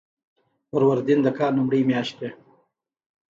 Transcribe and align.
فروردین 0.69 1.19
د 1.23 1.27
کال 1.37 1.51
لومړۍ 1.57 1.81
میاشت 1.89 2.15
ده. 2.21 2.29